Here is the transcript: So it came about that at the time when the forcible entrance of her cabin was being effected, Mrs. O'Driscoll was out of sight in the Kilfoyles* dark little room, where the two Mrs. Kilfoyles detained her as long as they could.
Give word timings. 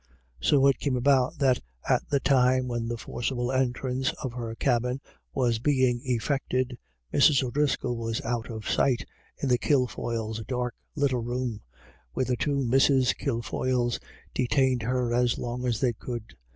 So 0.39 0.65
it 0.65 0.79
came 0.79 0.95
about 0.95 1.37
that 1.37 1.61
at 1.87 2.01
the 2.09 2.19
time 2.19 2.67
when 2.67 2.87
the 2.87 2.97
forcible 2.97 3.51
entrance 3.51 4.11
of 4.23 4.33
her 4.33 4.55
cabin 4.55 4.99
was 5.31 5.59
being 5.59 6.01
effected, 6.03 6.79
Mrs. 7.13 7.43
O'Driscoll 7.43 7.95
was 7.95 8.19
out 8.23 8.49
of 8.49 8.67
sight 8.67 9.05
in 9.43 9.47
the 9.49 9.59
Kilfoyles* 9.59 10.41
dark 10.47 10.73
little 10.95 11.21
room, 11.21 11.61
where 12.13 12.25
the 12.25 12.35
two 12.35 12.55
Mrs. 12.65 13.15
Kilfoyles 13.15 13.99
detained 14.33 14.81
her 14.81 15.13
as 15.13 15.37
long 15.37 15.67
as 15.67 15.79
they 15.79 15.93
could. 15.93 16.35